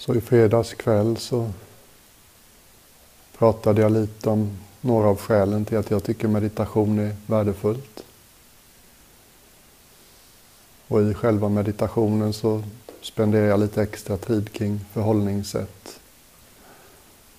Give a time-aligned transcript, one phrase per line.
[0.00, 1.50] Så i fredags kväll så
[3.38, 8.04] pratade jag lite om några av skälen till att jag tycker meditation är värdefullt.
[10.88, 12.62] Och i själva meditationen så
[13.02, 16.00] spenderar jag lite extra tid kring förhållningssätt.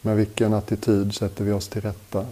[0.01, 2.25] Med vilken attityd sätter vi oss till rätta?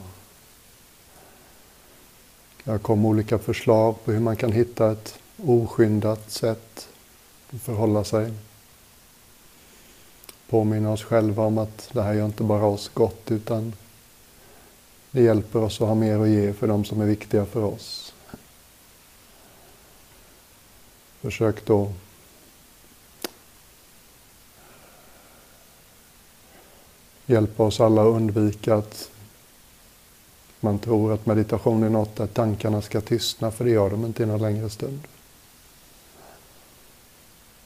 [2.64, 6.88] Jag kom olika förslag på hur man kan hitta ett oskyndat sätt
[7.50, 8.34] att förhålla sig.
[10.50, 13.74] Påminna oss själva om att det här gör inte bara oss gott utan
[15.12, 18.14] det hjälper oss att ha mer att ge för de som är viktiga för oss.
[21.22, 21.92] Försök då
[27.26, 29.12] hjälpa oss alla att undvika att
[30.60, 34.24] man tror att meditation är något där tankarna ska tystna, för det gör de inte
[34.24, 35.00] i någon längre stund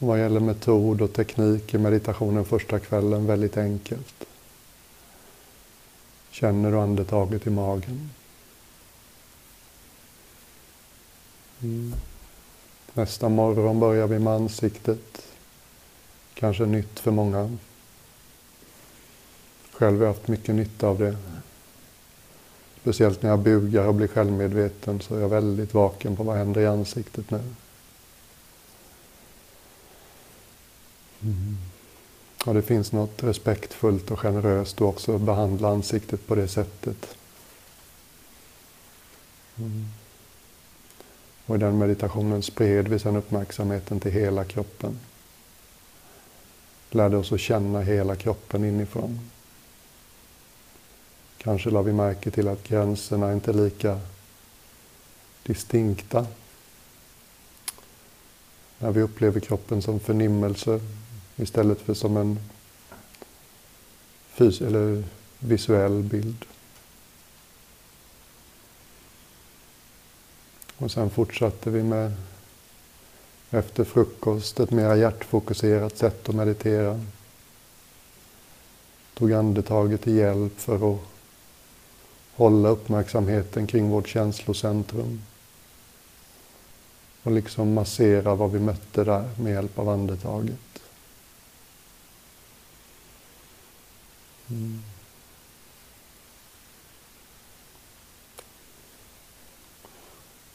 [0.08, 4.26] vad gäller metod och teknik i meditationen första kvällen, väldigt enkelt.
[6.32, 8.10] Känner du andetaget i magen?
[11.62, 11.94] Mm.
[12.94, 15.28] Nästa morgon börjar vi med ansiktet.
[16.34, 17.58] Kanske nytt för många.
[19.72, 21.17] Själv har jag haft mycket nytta av det.
[22.82, 26.62] Speciellt när jag bugar och blir självmedveten så är jag väldigt vaken på vad händer
[26.62, 27.42] i ansiktet nu.
[32.45, 37.17] Och det finns något respektfullt och generöst att också behandla ansiktet på det sättet.
[39.58, 39.86] Mm.
[41.45, 44.99] Och i den meditationen spred vi sedan uppmärksamheten till hela kroppen.
[46.89, 49.30] Lärde oss att känna hela kroppen inifrån.
[51.38, 53.99] Kanske la vi märke till att gränserna inte är lika
[55.44, 56.27] distinkta.
[58.80, 60.80] När vi upplever kroppen som förnimmelse
[61.36, 62.39] istället för som en
[64.34, 65.03] fys eller
[65.39, 66.45] visuell bild.
[70.77, 72.11] Och sen fortsatte vi med
[73.49, 76.99] efter frukost ett mer hjärtfokuserat sätt att meditera.
[79.14, 81.00] Tog andetaget till hjälp för att
[82.36, 85.21] hålla uppmärksamheten kring vårt känslocentrum.
[87.23, 90.73] Och liksom massera vad vi mötte där med hjälp av andetaget.
[94.53, 94.80] Mm.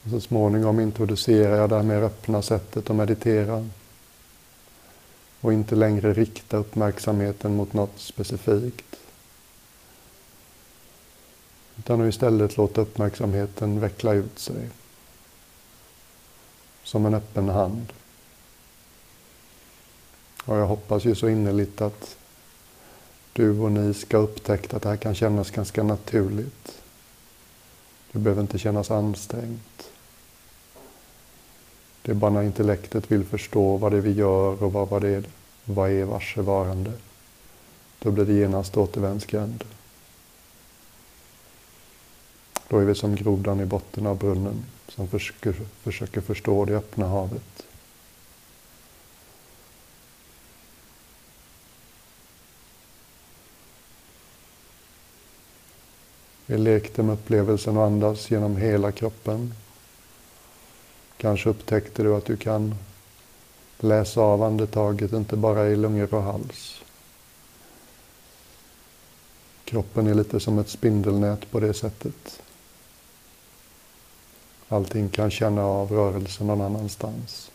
[0.04, 3.68] Och så småningom introducerar jag det här mer öppna sättet att meditera.
[5.40, 8.96] Och inte längre rikta uppmärksamheten mot något specifikt.
[11.78, 14.68] Utan att istället låta uppmärksamheten veckla ut sig.
[16.82, 17.92] Som en öppen hand.
[20.44, 22.17] Och jag hoppas ju så innerligt att
[23.38, 26.82] du och ni ska upptäcka att det här kan kännas ganska naturligt.
[28.12, 29.90] Det behöver inte kännas ansträngt.
[32.02, 35.02] Det är bara när intellektet vill förstå vad det är vi gör och vad, vad
[35.02, 35.24] det är,
[35.64, 36.92] vad är varsevarande.
[37.98, 39.64] Då blir det genast återvändsgränd.
[42.68, 47.06] Då är vi som grodan i botten av brunnen som försöker, försöker förstå det öppna
[47.06, 47.67] havet.
[56.50, 59.54] Vi lekte med upplevelsen att andas genom hela kroppen.
[61.16, 62.74] Kanske upptäckte du att du kan
[63.78, 66.80] läsa av andetaget, inte bara i lungor och hals.
[69.64, 72.42] Kroppen är lite som ett spindelnät på det sättet.
[74.68, 77.50] Allting kan känna av rörelsen någon annanstans.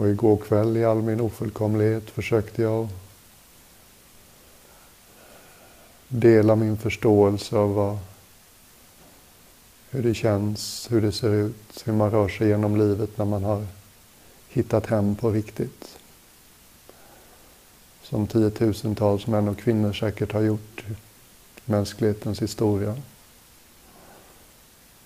[0.00, 2.88] Och igår kväll i all min ofullkomlighet försökte jag
[6.08, 7.98] dela min förståelse av vad,
[9.90, 13.44] hur det känns, hur det ser ut, hur man rör sig genom livet när man
[13.44, 13.66] har
[14.48, 15.98] hittat hem på riktigt.
[18.02, 20.94] Som tiotusentals män och kvinnor säkert har gjort i
[21.64, 22.96] mänsklighetens historia.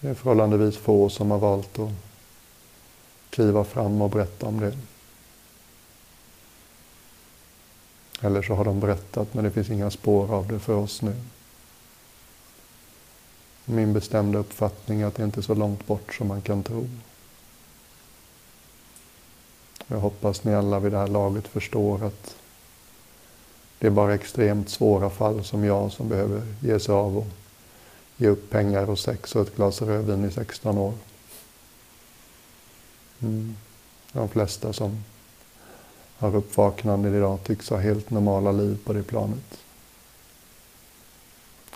[0.00, 1.90] Det är förhållandevis få som har valt att
[3.34, 4.76] kliva fram och berätta om det.
[8.20, 11.14] Eller så har de berättat men det finns inga spår av det för oss nu.
[13.64, 16.88] Min bestämda uppfattning är att det inte är så långt bort som man kan tro.
[19.86, 22.36] Jag hoppas ni alla vid det här laget förstår att
[23.78, 27.26] det är bara extremt svåra fall som jag som behöver ge sig av och
[28.16, 30.94] ge upp pengar och sex och ett glas rödvin i 16 år.
[33.24, 33.56] Mm.
[34.12, 35.04] De flesta som
[36.18, 39.58] har uppvaknande idag tycks ha helt normala liv på det planet.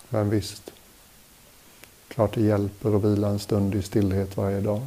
[0.08, 0.72] Men visst,
[2.08, 4.86] klart det hjälper att vila en stund i stillhet varje dag.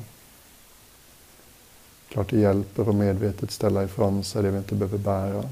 [2.09, 5.49] Klart det hjälper att medvetet ställa ifrån sig det vi inte behöver bära.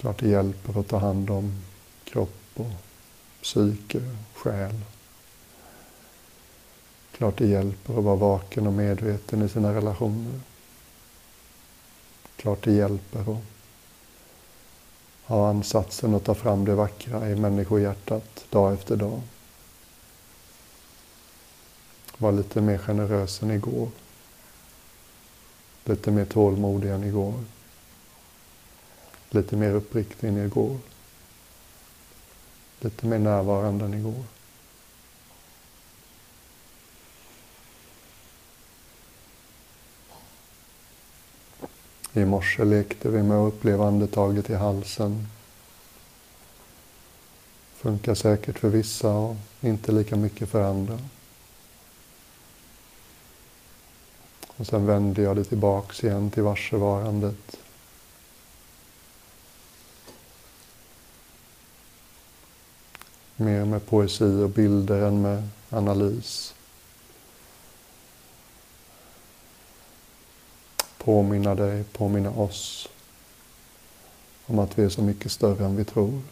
[0.00, 1.62] Klart det hjälper att ta hand om
[2.04, 2.70] kropp och
[3.42, 4.80] psyke, och själ.
[7.22, 10.40] Klart det hjälper att vara vaken och medveten i sina relationer.
[12.36, 13.42] Klart det hjälper att
[15.24, 19.20] ha ansatsen att ta fram det vackra i människohjärtat dag efter dag.
[22.18, 23.88] Var lite mer generös än igår.
[25.84, 27.44] Lite mer tålmodig än igår.
[29.30, 30.78] Lite mer uppriktig än igår.
[32.80, 34.24] Lite mer närvarande än igår.
[42.14, 45.28] I morse lekte vi med att uppleva andetaget i halsen.
[47.74, 50.98] Funkar säkert för vissa och inte lika mycket för andra.
[54.56, 57.56] Och sen vände jag det tillbaks igen till varsevarandet.
[63.36, 66.54] Mer med poesi och bilder än med analys.
[71.04, 72.88] Påminna dig, påminna oss
[74.46, 76.22] om att vi är så mycket större än vi tror.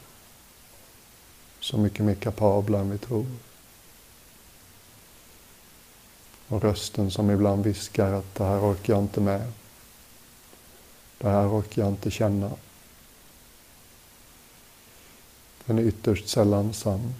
[1.60, 3.26] Så mycket mer kapabla än vi tror.
[6.48, 9.52] Och rösten som ibland viskar att det här orkar jag inte med.
[11.18, 12.50] Det här orkar jag inte känna.
[15.64, 17.14] Den är ytterst sällan sann.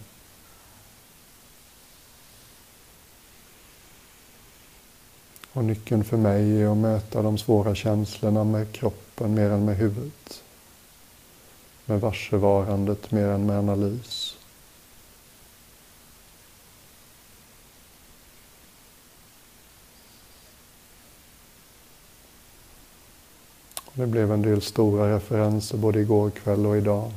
[5.53, 9.77] Och nyckeln för mig är att möta de svåra känslorna med kroppen mer än med
[9.77, 10.43] huvudet.
[11.85, 14.37] Med varsevarandet mer än med analys.
[23.93, 27.11] Det blev en del stora referenser både igår kväll och idag.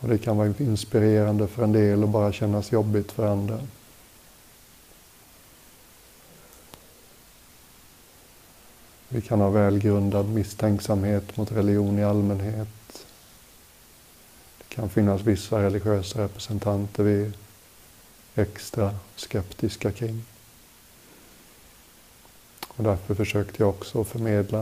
[0.00, 3.60] Och det kan vara inspirerande för en del och bara kännas jobbigt för andra.
[9.14, 13.06] Vi kan ha välgrundad misstänksamhet mot religion i allmänhet.
[14.58, 17.32] Det kan finnas vissa religiösa representanter vi är
[18.34, 20.24] extra skeptiska kring.
[22.68, 24.60] Och därför försökte jag också förmedla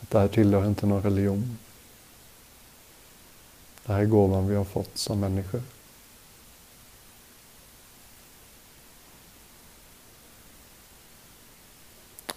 [0.00, 1.58] att det här tillhör inte någon religion.
[3.86, 5.62] Det här är gåvan vi har fått som människor.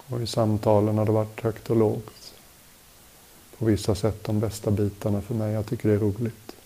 [0.08, 2.34] Och i samtalen har det varit högt och lågt.
[3.58, 5.52] På vissa sätt de bästa bitarna för mig.
[5.52, 6.56] Jag tycker det är roligt.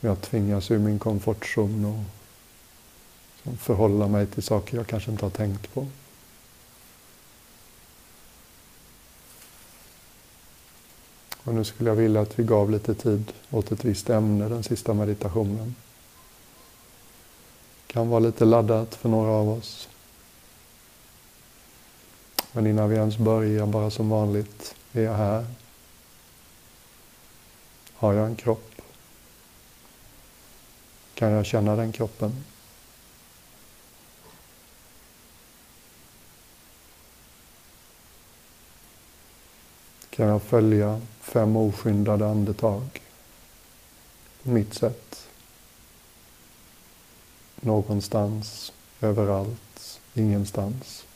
[0.00, 2.04] Jag tvingas ur min komfortzon
[3.42, 5.86] och förhålla mig till saker jag kanske inte har tänkt på.
[11.44, 14.62] Och nu skulle jag vilja att vi gav lite tid åt ett visst ämne den
[14.62, 15.74] sista meditationen.
[17.86, 19.88] Det kan vara lite laddat för några av oss.
[22.56, 25.46] Men innan vi ens börjar, bara som vanligt, är jag här?
[27.94, 28.74] Har jag en kropp?
[31.14, 32.44] Kan jag känna den kroppen?
[40.10, 43.02] Kan jag följa fem oskyndade andetag
[44.42, 45.28] på mitt sätt?
[47.60, 51.06] Någonstans, överallt, ingenstans.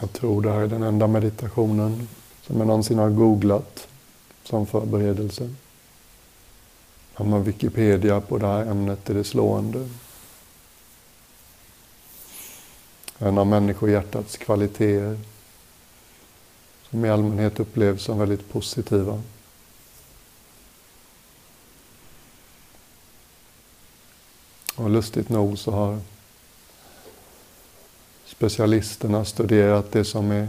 [0.00, 2.08] Jag tror det här är den enda meditationen
[2.42, 3.88] som jag någonsin har googlat
[4.44, 5.54] som förberedelse.
[7.14, 9.88] Har man Wikipedia på det här ämnet är det slående.
[13.18, 15.18] En av människohjärtats kvaliteter
[16.90, 19.22] som i allmänhet upplevs som väldigt positiva.
[24.76, 26.00] Och lustigt nog så har
[28.40, 30.48] specialisterna studerat det som är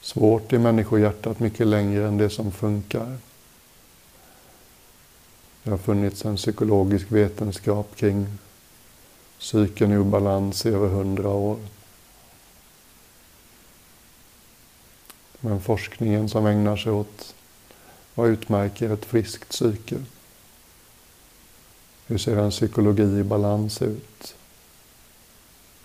[0.00, 3.16] svårt i människohjärtat mycket längre än det som funkar.
[5.62, 8.26] Det har funnits en psykologisk vetenskap kring
[9.38, 11.58] psyken i obalans i över hundra år.
[15.40, 17.34] Men forskningen som ägnar sig åt
[18.14, 19.96] vad utmärker ett friskt psyke?
[22.06, 24.34] Hur ser en psykologi i balans ut?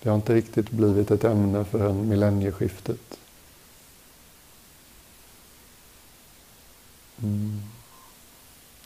[0.04, 3.20] Det har inte riktigt blivit ett ämne förrän millennieskiftet.
[7.24, 7.62] Mm.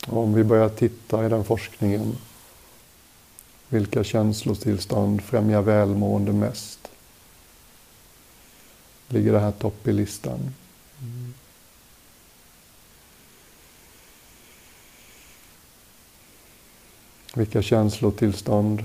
[0.06, 2.16] Om vi börjar titta i den forskningen,
[3.68, 6.90] vilka känslotillstånd främjar välmående mest?
[9.08, 10.54] Ligger det här topp i listan?
[11.00, 11.34] Mm.
[17.34, 18.84] Vilka känslotillstånd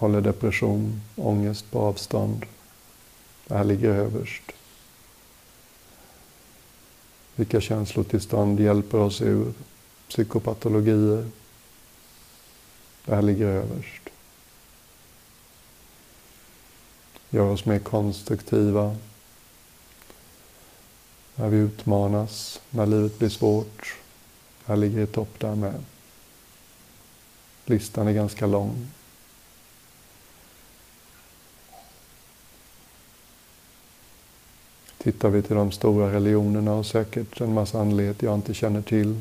[0.00, 2.46] håller depression, ångest på avstånd?
[3.46, 4.42] Det här ligger överst.
[7.36, 9.52] Vilka känslotillstånd hjälper oss ur
[10.08, 11.30] psykopatologier?
[13.04, 14.02] Det här ligger överst.
[17.30, 18.96] Gör oss mer konstruktiva.
[21.34, 23.96] När vi utmanas, när livet blir svårt.
[24.58, 25.84] Det här ligger i topp där med.
[27.64, 28.88] Listan är ganska lång.
[35.02, 39.20] Tittar vi till de stora religionerna och säkert en massa andlighet jag inte känner till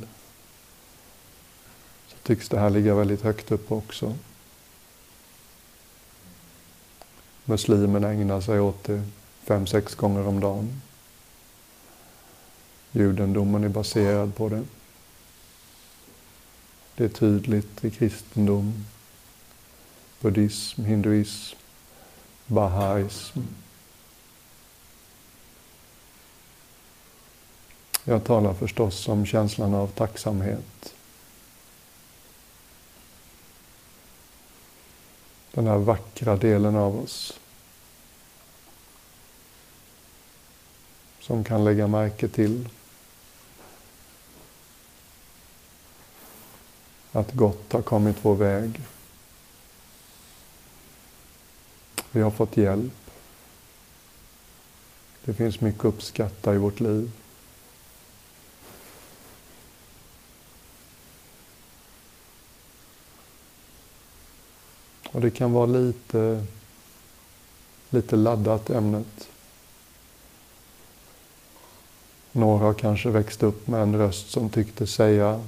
[2.07, 4.15] så tycks det här ligga väldigt högt upp också.
[7.45, 9.03] Muslimerna ägnar sig åt det
[9.43, 10.81] fem, sex gånger om dagen.
[12.91, 14.63] Judendomen är baserad på det.
[16.95, 18.85] Det är tydligt i kristendom,
[20.21, 21.57] buddhism, hinduism,
[22.47, 23.39] bahaism.
[28.09, 30.95] Jag talar förstås om känslan av tacksamhet.
[35.51, 37.39] Den här vackra delen av oss.
[41.19, 42.69] Som kan lägga märke till
[47.11, 48.81] att gott har kommit vår väg.
[52.11, 53.11] Vi har fått hjälp.
[55.25, 57.11] Det finns mycket att uppskatta i vårt liv.
[65.11, 66.45] Och det kan vara lite,
[67.89, 69.29] lite laddat ämnet.
[72.31, 75.41] Några har kanske växt upp med en röst som tyckte säga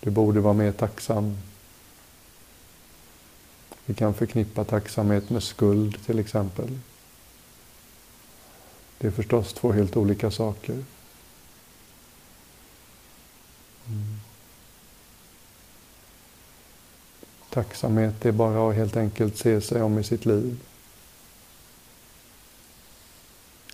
[0.00, 1.38] du borde vara mer tacksam.
[3.86, 6.78] Vi kan förknippa tacksamhet med skuld till exempel.
[8.98, 10.84] Det är förstås två helt olika saker.
[13.86, 14.25] Mm.
[17.56, 20.60] Tacksamhet är bara att helt enkelt se sig om i sitt liv.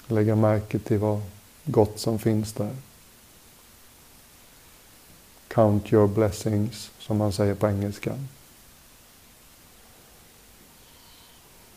[0.07, 1.23] Lägga märke till vad
[1.65, 2.77] gott som finns där.
[5.49, 8.13] Count your blessings, som man säger på engelska.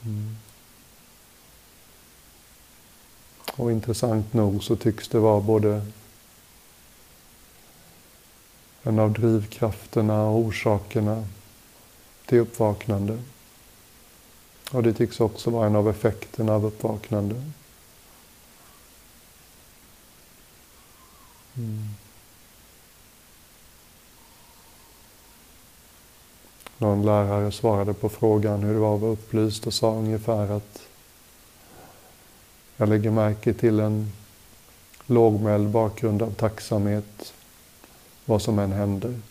[0.05, 0.35] Mm.
[3.55, 5.85] Och intressant nog så tycks det vara både
[8.83, 11.27] en av drivkrafterna och orsakerna
[12.25, 13.19] till uppvaknande.
[14.71, 17.35] Och det tycks också vara en av effekterna av uppvaknande.
[21.57, 21.87] Mm.
[26.77, 30.81] Någon lärare svarade på frågan hur det var att vara upplyst och sa ungefär att
[32.77, 34.11] jag lägger märke till en
[35.05, 37.33] lågmäld bakgrund av tacksamhet
[38.25, 39.21] vad som än händer.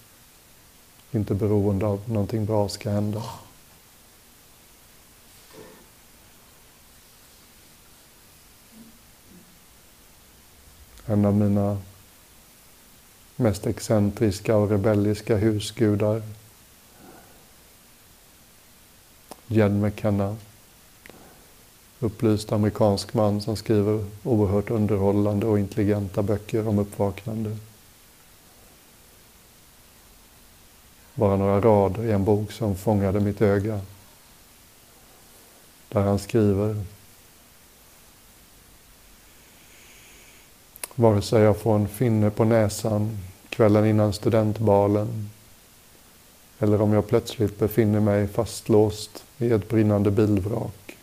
[1.15, 3.23] Inte beroende av någonting bra ska hända.
[11.07, 11.79] En av mina
[13.37, 16.23] mest excentriska och rebelliska husgudar
[19.47, 20.37] Jed McKenna.
[22.01, 27.57] Upplyst amerikansk man som skriver oerhört underhållande och intelligenta böcker om uppvaknande.
[31.15, 33.81] Bara några rader i en bok som fångade mitt öga.
[35.89, 36.85] Där han skriver
[40.95, 43.19] Vare sig jag får en finne på näsan
[43.49, 45.31] kvällen innan studentbalen
[46.59, 50.97] Eller om jag plötsligt befinner mig fastlåst i ett brinnande bilvrak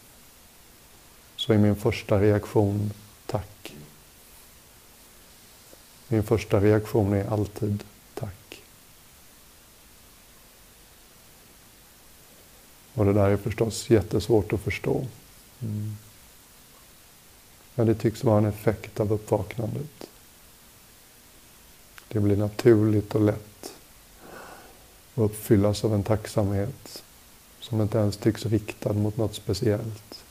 [1.35, 2.91] så är min första reaktion
[3.25, 3.75] tack.
[6.07, 8.63] Min första reaktion är alltid tack.
[13.01, 15.07] Och det där är förstås jättesvårt att förstå.
[15.61, 15.97] Mm.
[17.75, 20.09] Men det tycks vara en effekt av uppvaknandet.
[22.07, 23.73] Det blir naturligt och lätt
[25.15, 27.03] att uppfyllas av en tacksamhet
[27.59, 30.23] som inte ens tycks riktad mot något speciellt.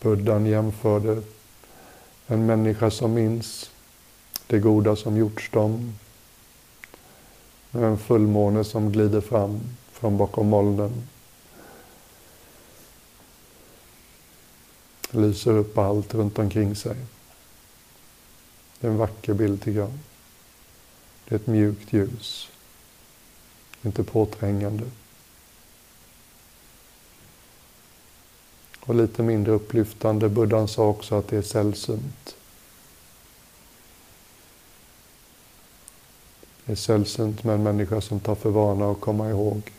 [0.00, 1.22] Buddhan jämförde
[2.26, 3.70] en människa som minns
[4.48, 5.94] det goda som gjorts dem
[7.70, 9.60] med en fullmåne som glider fram
[9.92, 11.08] från bakom molnen.
[15.10, 16.96] Lyser upp allt runt omkring sig.
[18.80, 19.92] Det är en vacker bild tycker jag.
[21.24, 22.48] Det är ett mjukt ljus.
[23.82, 24.84] Inte påträngande.
[28.80, 30.28] Och lite mindre upplyftande.
[30.28, 32.37] Buddhan sa också att det är sällsynt.
[36.68, 39.72] Det är sällsynt med en människa som tar för vana att komma ihåg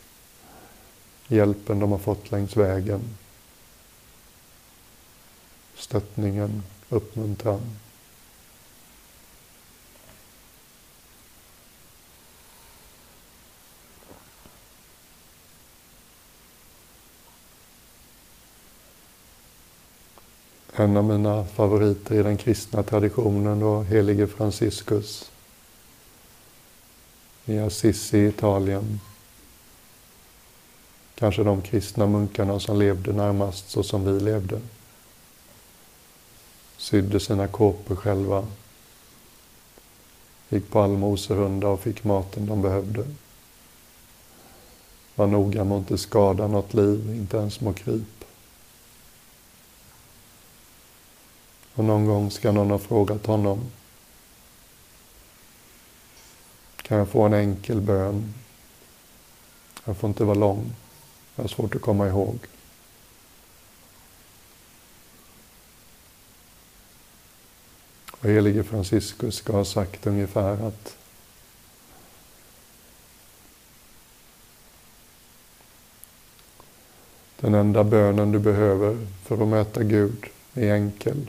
[1.27, 3.01] hjälpen de har fått längs vägen.
[5.75, 7.62] Stöttningen, uppmuntran.
[20.74, 25.31] En av mina favoriter i den kristna traditionen var helige Franciscus
[27.50, 29.00] i Assisi i Italien.
[31.15, 34.62] Kanske de kristna munkarna som levde närmast så som vi levde.
[36.77, 38.47] Sydde sina kåpor själva.
[40.50, 43.06] Gick på allmoserunda och fick maten de behövde.
[45.15, 48.23] Var noga med att inte skada något liv, inte ens små kryp.
[51.73, 53.60] Och någon gång ska någon ha frågat honom.
[56.89, 58.34] Kan jag få en enkel bön?
[59.86, 60.73] Jag får inte vara lång.
[61.36, 62.39] Jag har svårt att komma ihåg.
[68.12, 70.97] Och helige Franciscus ska ha sagt ungefär att
[77.39, 81.28] den enda bönen du behöver för att möta Gud är enkel.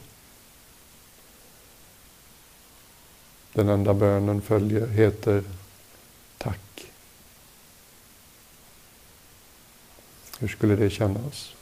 [3.53, 5.45] Den enda bönen följer, heter
[6.39, 6.87] tack.
[10.39, 11.53] Hur skulle det kännas?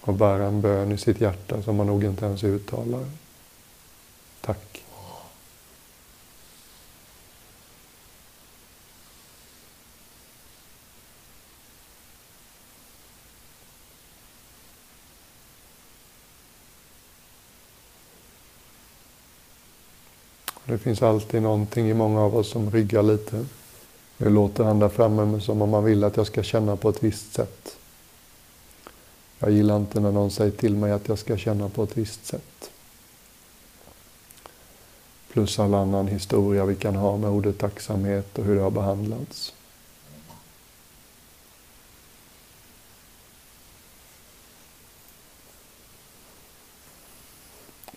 [0.00, 3.04] Att bära en bön i sitt hjärta som man nog inte ens uttalar.
[4.40, 4.83] Tack.
[20.66, 23.46] Det finns alltid någonting i många av oss som ryggar lite.
[24.18, 27.02] Det låter han där framme som om man vill att jag ska känna på ett
[27.02, 27.76] visst sätt.
[29.38, 32.26] Jag gillar inte när någon säger till mig att jag ska känna på ett visst
[32.26, 32.70] sätt.
[35.32, 39.52] Plus all annan historia vi kan ha med ordet tacksamhet och hur det har behandlats.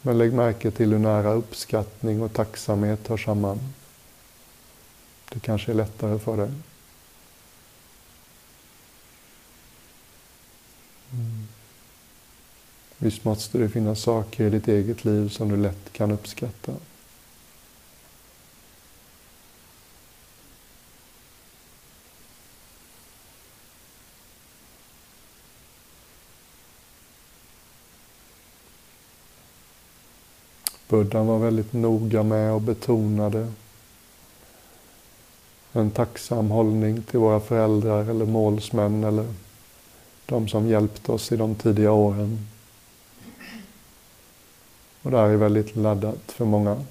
[0.08, 3.60] Men lägg märke till hur nära uppskattning och tacksamhet hör samman.
[5.30, 6.52] Det kanske är lättare för dig.
[11.12, 11.48] Mm.
[12.98, 16.74] Visst måste det finnas saker i ditt eget liv som du lätt kan uppskatta.
[30.88, 33.52] Buddhan var väldigt noga med och betonade
[35.72, 39.34] en tacksam hållning till våra föräldrar eller målsmän eller
[40.26, 42.48] de som hjälpt oss i de tidiga åren.
[45.02, 46.84] Och det här är väldigt laddat för många.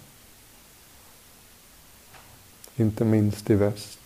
[2.77, 3.99] Inte minst i väst.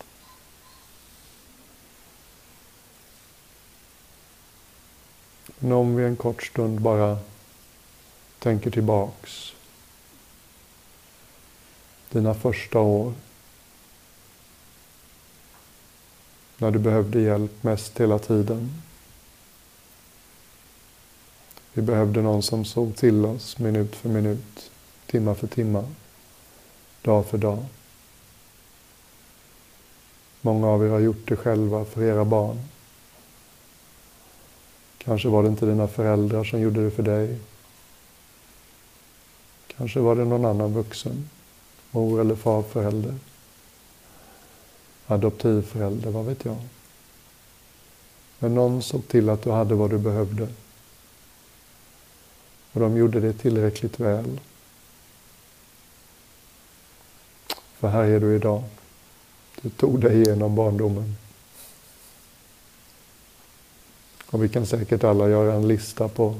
[5.59, 7.17] Men om vi en kort stund bara
[8.39, 9.53] tänker tillbaks
[12.11, 13.13] dina första år.
[16.57, 18.81] När du behövde hjälp mest hela tiden.
[21.73, 24.71] Vi behövde någon som såg till oss minut för minut,
[25.05, 25.87] timma för timma,
[27.01, 27.65] dag för dag.
[30.41, 32.59] Många av er har gjort det själva för era barn.
[34.97, 37.39] Kanske var det inte dina föräldrar som gjorde det för dig.
[39.77, 41.29] Kanske var det någon annan vuxen,
[41.91, 43.15] mor eller farförälder,
[45.07, 46.57] adoptivförälder, vad vet jag.
[48.39, 50.47] Men någon såg till att du hade vad du behövde.
[52.71, 54.39] Och de gjorde det tillräckligt väl.
[57.81, 58.63] För här är du idag.
[59.61, 61.15] Du tog dig igenom barndomen.
[64.31, 66.35] Och vi kan säkert alla göra en lista på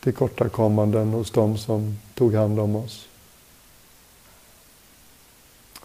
[0.00, 3.09] tillkortakommanden hos de som tog hand om oss.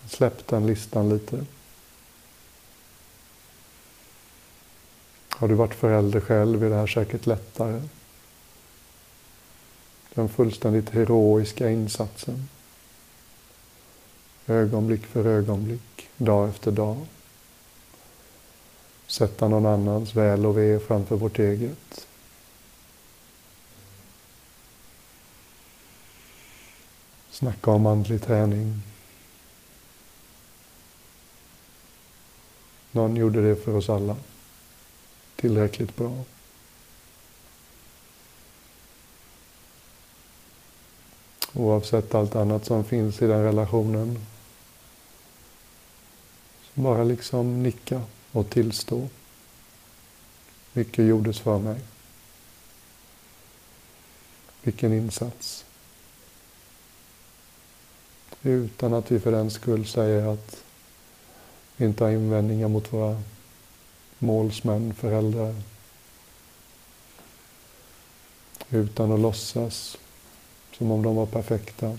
[0.07, 1.45] Släpp den listan lite.
[5.29, 7.81] Har du varit förälder själv är det här säkert lättare.
[10.13, 12.49] Den fullständigt heroiska insatsen.
[14.47, 16.97] Ögonblick för ögonblick, dag efter dag.
[19.07, 22.07] Sätta någon annans väl och ve framför vårt eget.
[27.31, 28.81] Snacka om andlig träning.
[32.95, 34.15] Någon gjorde det för oss alla.
[35.35, 36.23] Tillräckligt bra.
[41.53, 44.25] Oavsett allt annat som finns i den relationen.
[46.63, 49.09] Så bara liksom nicka och tillstå.
[50.73, 51.79] Mycket gjordes för mig.
[54.63, 55.65] Vilken insats.
[58.41, 60.64] Utan att vi för den skull säger att
[61.77, 63.21] inte ha invändningar mot våra
[64.19, 65.55] målsmän, föräldrar.
[68.69, 69.97] Utan att låtsas
[70.77, 71.97] som om de var perfekta.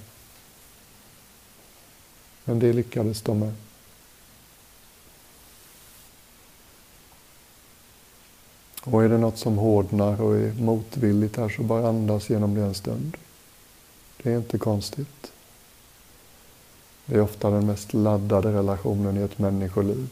[2.45, 3.55] Men det lyckades de med.
[8.83, 12.61] Och är det något som hårdnar och är motvilligt här så bara andas genom det
[12.61, 13.17] en stund.
[14.23, 15.33] Det är inte konstigt.
[17.07, 20.09] Det är ofta den mest laddade relationen i ett människoliv.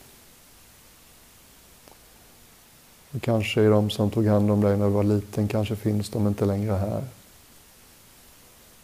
[3.11, 6.11] Och kanske är de som tog hand om dig när du var liten, kanske finns
[6.11, 7.05] de inte längre här.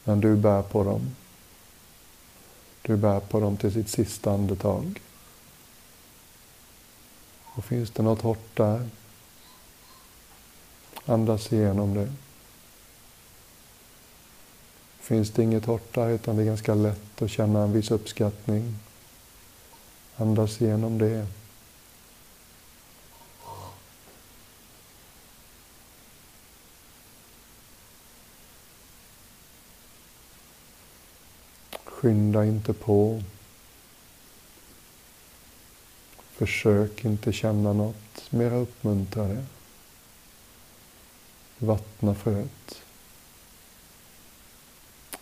[0.05, 1.17] Men du bär på dem.
[2.83, 5.01] Du bär på dem till sitt sista andetag.
[7.45, 8.89] Och finns det något hårt där,
[11.07, 12.13] andas igenom det.
[15.11, 18.75] Finns det inget hårt där, utan det är ganska lätt att känna en viss uppskattning.
[20.17, 21.27] Andas igenom det.
[31.85, 33.23] Skynda inte på.
[36.31, 38.31] Försök inte känna något.
[38.31, 39.45] Mera uppmuntra det.
[41.59, 42.83] Vattna fröet.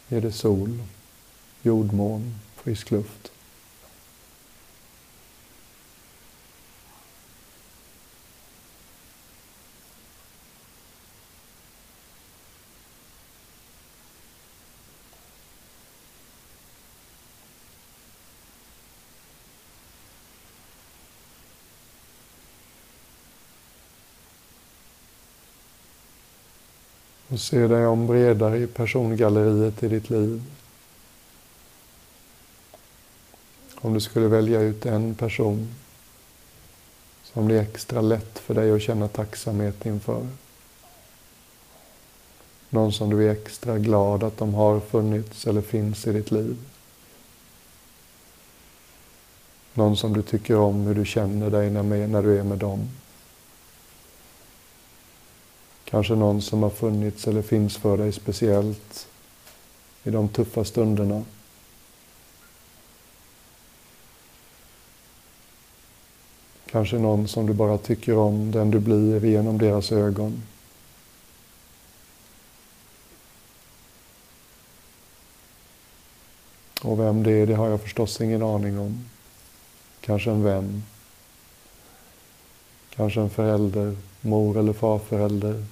[0.09, 0.79] Är det sol,
[1.63, 3.33] jordmån, frisk luft.
[27.39, 30.43] Och se dig om bredare i persongalleriet i ditt liv.
[33.75, 35.75] Om du skulle välja ut en person
[37.25, 40.27] som blir extra lätt för dig att känna tacksamhet inför.
[42.71, 46.57] Någon som du är extra glad att de har funnits eller finns i ditt liv.
[49.75, 52.89] Någon som du tycker om hur du känner dig när du är med dem.
[55.91, 59.09] Kanske någon som har funnits eller finns för dig speciellt
[60.03, 61.25] i de tuffa stunderna.
[66.71, 70.43] Kanske någon som du bara tycker om, den du blir genom deras ögon.
[76.83, 79.09] Och vem det är, det har jag förstås ingen aning om.
[80.01, 80.83] Kanske en vän.
[82.91, 85.65] Kanske en förälder, mor eller farförälder.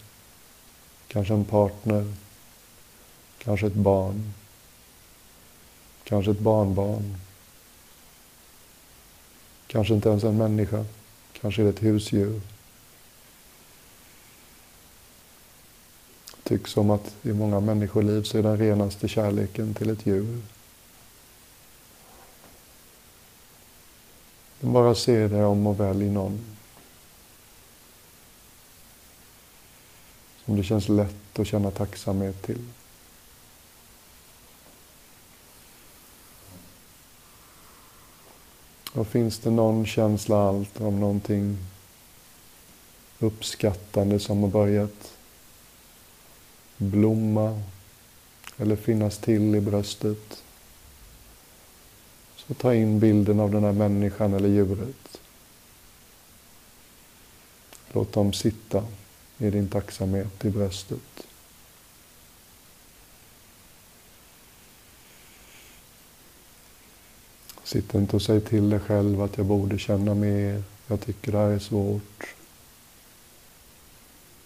[1.16, 2.12] Kanske en partner.
[3.38, 4.32] Kanske ett barn.
[6.04, 7.16] Kanske ett barnbarn.
[9.66, 10.84] Kanske inte ens en människa.
[11.40, 12.40] Kanske är det ett husdjur.
[16.42, 20.42] tycks som att i många människoliv så är den renaste kärleken till ett djur.
[24.60, 26.55] Bara se dig om och välj någon
[30.46, 32.64] som det känns lätt att känna tacksamhet till.
[38.92, 41.58] Och finns det någon känsla allt om någonting
[43.18, 45.12] uppskattande som har börjat
[46.76, 47.62] blomma
[48.56, 50.42] eller finnas till i bröstet.
[52.36, 55.20] Så ta in bilden av den här människan eller djuret.
[57.92, 58.84] Låt dem sitta
[59.38, 61.26] i din tacksamhet i bröstet.
[67.64, 71.38] Sitt inte och säg till dig själv att jag borde känna mer, jag tycker det
[71.38, 72.34] här är svårt.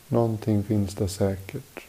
[0.08, 1.80] Någonting finns där säkert.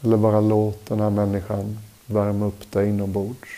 [0.00, 3.48] Eller bara låt den här människan värma upp dig inombords.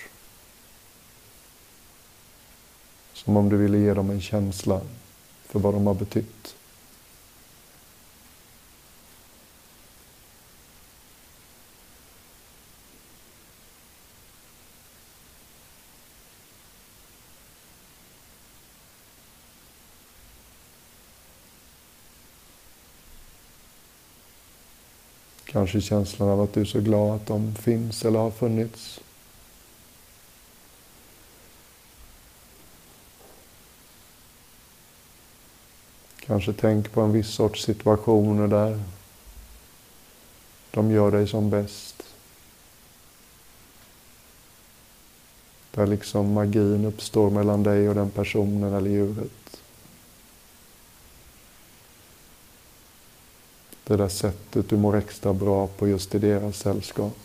[3.24, 4.80] Som om du ville ge dem en känsla
[5.46, 6.54] för vad de har betytt.
[25.44, 29.00] Kanske känslan av att du är så glad att de finns eller har funnits.
[36.26, 38.82] Kanske tänk på en viss sorts situationer där
[40.70, 42.02] de gör dig som bäst.
[45.70, 49.44] Där liksom magin uppstår mellan dig och den personen eller djuret.
[53.84, 57.18] det där sättet du mår extra bra på just i deras sällskap.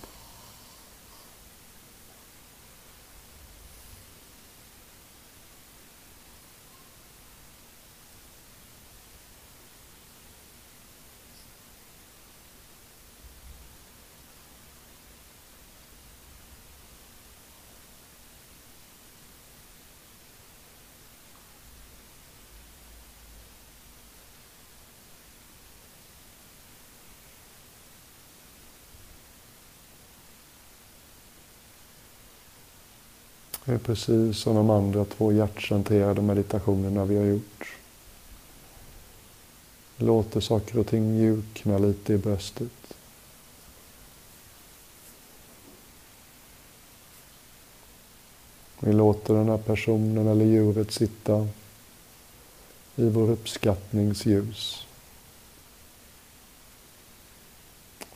[33.79, 37.75] Precis som de andra två hjärtcentrerade meditationerna vi har gjort.
[39.97, 42.93] Låter saker och ting mjukna lite i bröstet.
[48.79, 51.47] Vi låter den här personen eller djuret sitta
[52.95, 54.85] i vår uppskattningsljus.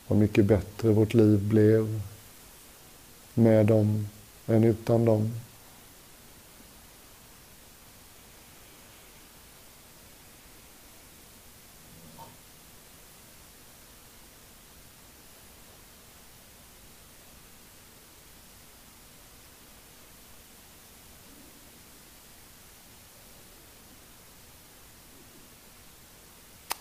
[0.07, 2.01] Vad mycket bättre vårt liv blev
[3.33, 4.07] med dem
[4.47, 5.31] än utan dem.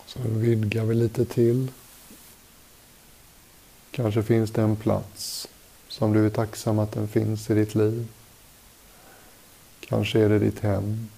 [0.05, 1.71] Så vidgar vi lite till.
[3.91, 5.47] Kanske finns det en plats
[5.87, 8.07] som du är tacksam att den finns i ditt liv.
[9.79, 11.09] Kanske är det ditt hem.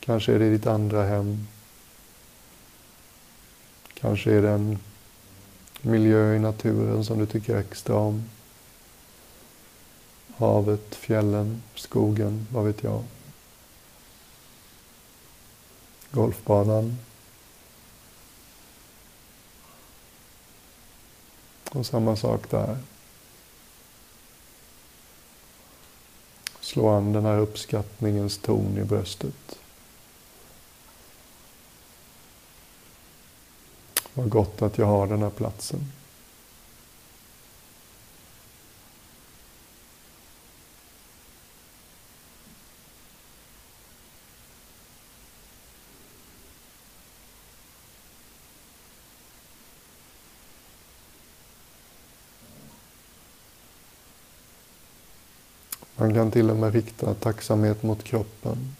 [0.00, 1.46] Kanske är det ditt andra hem.
[3.94, 4.78] Kanske är det en
[5.82, 8.24] miljö i naturen som du tycker extra om.
[10.36, 13.04] Havet, fjällen, skogen, vad vet jag.
[16.10, 16.96] Golfbanan.
[21.76, 22.78] Och samma sak där.
[26.60, 29.58] Slå an den här uppskattningens ton i bröstet.
[34.14, 35.92] Vad gott att jag har den här platsen.
[56.06, 58.76] Man kan till och med rikta tacksamhet mot kroppen.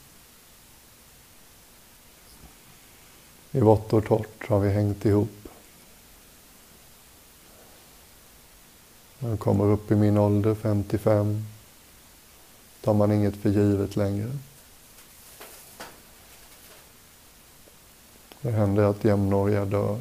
[3.52, 5.48] I vått och torrt har vi hängt ihop.
[9.18, 11.44] När jag kommer upp i min ålder, 55,
[12.80, 14.38] tar man inget för givet längre.
[18.40, 19.98] Det händer att jämnåriga dör.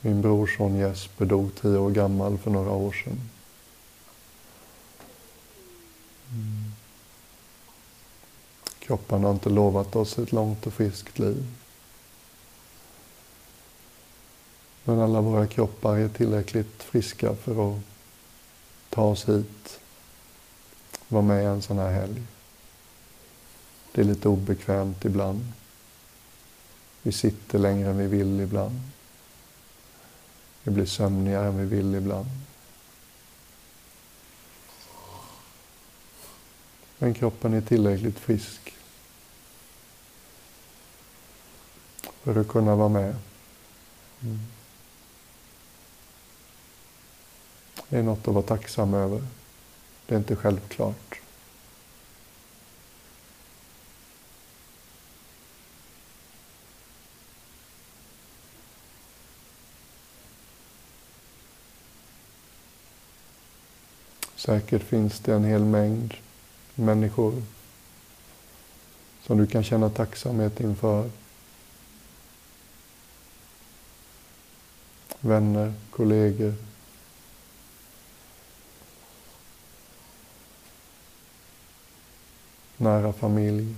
[0.00, 3.30] Min brorson Jesper dog tio år gammal för några år sedan.
[8.78, 11.46] Kroppen har inte lovat oss ett långt och friskt liv.
[14.84, 17.80] Men alla våra kroppar är tillräckligt friska för att
[18.90, 19.80] ta oss hit,
[21.08, 22.22] vara med en sån här helg.
[23.92, 25.52] Det är lite obekvämt ibland.
[27.02, 28.80] Vi sitter längre än vi vill ibland.
[30.62, 32.28] Vi blir sömnigare än vi vill ibland.
[37.04, 38.74] Men kroppen är tillräckligt frisk
[42.22, 43.16] för att kunna vara med.
[44.22, 44.38] Mm.
[47.88, 49.26] Det är något att vara tacksam över.
[50.06, 51.20] Det är inte självklart.
[64.36, 66.14] Säkert finns det en hel mängd
[66.74, 67.42] människor
[69.22, 71.10] som du kan känna tacksamhet inför.
[75.20, 76.54] Vänner, kollegor.
[82.76, 83.74] Nära familj.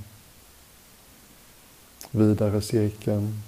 [2.11, 3.43] Vidare cirkeln.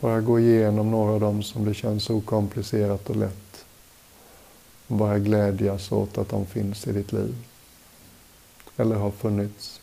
[0.00, 3.64] Bara gå igenom några av dem som det känns okomplicerat och lätt
[4.92, 7.34] och bara glädjas åt att de finns i ditt liv.
[8.76, 9.80] Eller har funnits.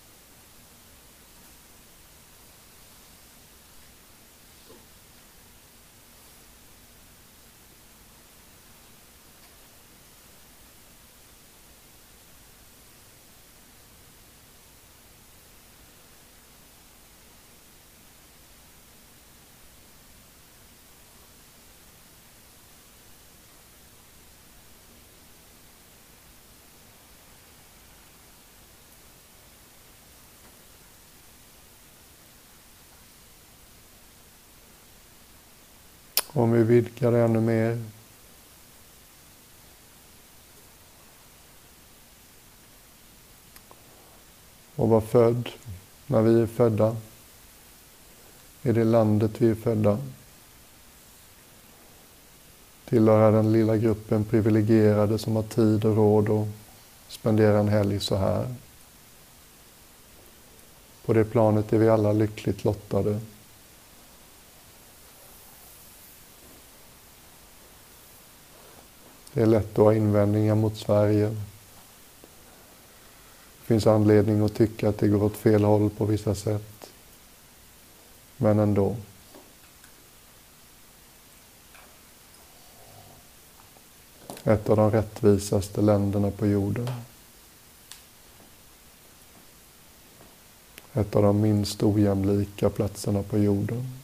[36.39, 37.83] Om vi vidgar det ännu mer.
[44.75, 45.49] Och vara född
[46.07, 46.95] när vi är födda.
[48.63, 49.97] I det landet vi är födda.
[52.85, 56.47] Tillhöra den lilla gruppen privilegierade som har tid och råd att
[57.07, 58.55] spendera en helg så här.
[61.05, 63.19] På det planet är vi alla lyckligt lottade.
[69.33, 71.27] Det är lätt att ha invändningar mot Sverige.
[73.59, 76.89] Det finns anledning att tycka att det går åt fel håll på vissa sätt.
[78.37, 78.95] Men ändå.
[84.43, 86.87] Ett av de rättvisaste länderna på jorden.
[90.93, 93.99] Ett av de minst ojämlika platserna på jorden.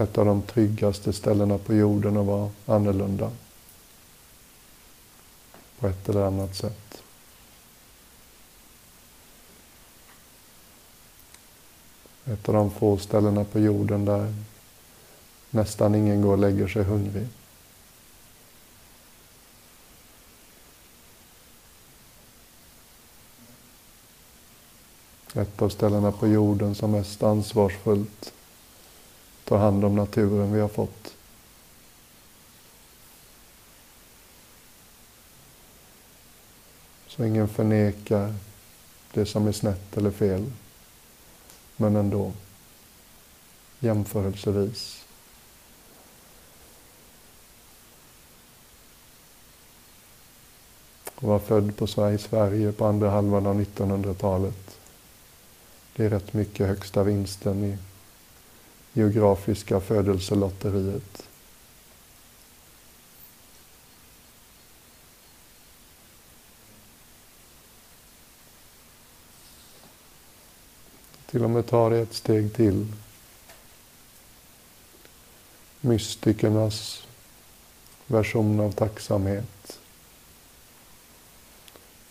[0.00, 3.30] Ett av de tryggaste ställena på jorden att vara annorlunda.
[5.78, 7.02] På ett eller annat sätt.
[12.24, 14.34] Ett av de få ställena på jorden där
[15.50, 17.28] nästan ingen går och lägger sig hungrig.
[25.34, 28.32] Ett av ställena på jorden som mest ansvarsfullt
[29.50, 31.14] ta hand om naturen vi har fått.
[37.06, 38.34] Så ingen förnekar
[39.12, 40.52] det som är snett eller fel.
[41.76, 42.32] Men ändå,
[43.78, 45.04] jämförelsevis.
[51.14, 54.78] Och var född på Sverige, Sverige på andra halvan av 1900-talet.
[55.96, 57.78] Det är rätt mycket högsta vinsten i
[58.92, 61.26] geografiska födelselotteriet.
[71.30, 72.86] Till och med ta det ett steg till.
[75.80, 77.06] Mystikernas
[78.06, 79.78] version av tacksamhet.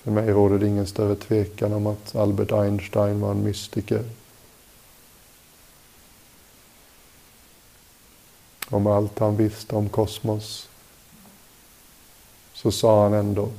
[0.02, 4.04] För mig råder det ingen större tvekan om att Albert Einstein var en mystiker.
[8.70, 10.70] Om allt han visste om kosmos,
[12.54, 13.50] så sa han ändå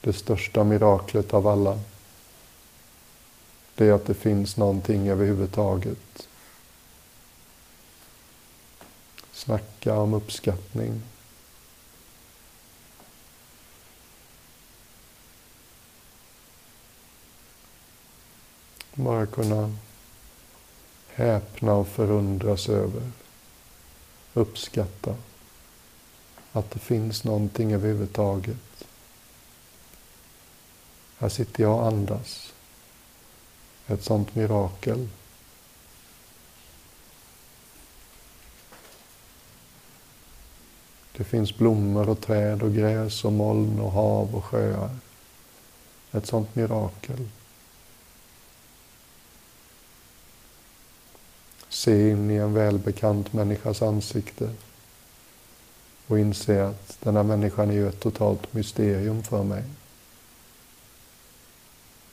[0.00, 1.80] det största miraklet av alla.
[3.74, 6.28] Det är att det finns någonting överhuvudtaget.
[9.32, 11.02] Snacka om uppskattning.
[18.94, 19.76] Bara kunna
[21.20, 23.10] häpna och förundras över,
[24.34, 25.14] uppskatta
[26.52, 28.84] att det finns någonting överhuvudtaget.
[31.18, 32.52] Här sitter jag och andas.
[33.86, 35.08] Ett sånt mirakel.
[41.16, 44.96] Det finns blommor och träd och gräs och moln och hav och sjöar.
[46.12, 47.28] Ett sånt mirakel.
[51.80, 54.50] Se in i en välbekant människas ansikte
[56.06, 59.64] och inse att den här människan är ju ett totalt mysterium för mig.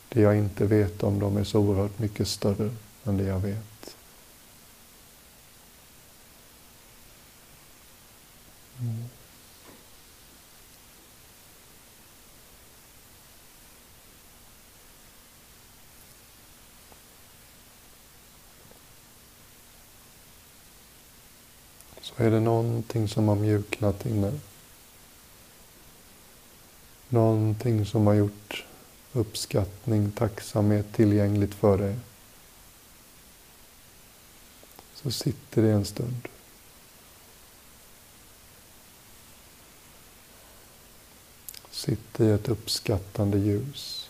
[0.10, 2.70] Det jag inte vet om dem är så oerhört mycket större
[3.04, 3.77] än det jag vet.
[22.08, 24.40] Så är det någonting som har mjuknat inne.
[27.10, 28.66] Någonting som har gjort
[29.14, 31.96] uppskattning, tacksamhet tillgängligt för dig.
[34.94, 36.28] Så sitter det en stund.
[41.72, 44.10] Sitter i ett uppskattande ljus.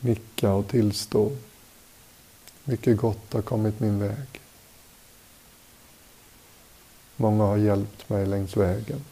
[0.00, 1.36] Nicka och tillstå.
[2.68, 4.40] Mycket gott har kommit min väg.
[7.16, 9.04] Många har hjälpt mig längs vägen.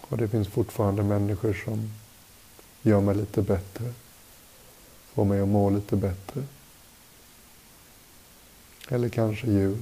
[0.00, 1.92] Och det finns fortfarande människor som
[2.82, 3.92] gör mig lite bättre.
[5.12, 6.42] Får mig att må lite bättre.
[8.88, 9.78] Eller kanske djur.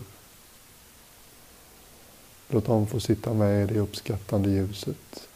[2.48, 5.27] Låt dem få sitta med i det uppskattande ljuset.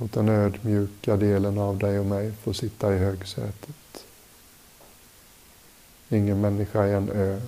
[0.00, 4.06] Låt den ödmjuka delen av dig och mig få sitta i högsätet.
[6.08, 7.40] Ingen människa är en ö.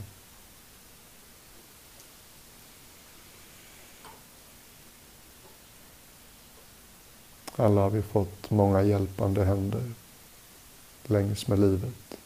[7.57, 9.93] Alla har vi fått många hjälpande händer
[11.07, 12.19] längs med livet.